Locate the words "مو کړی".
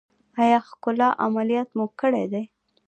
1.77-2.25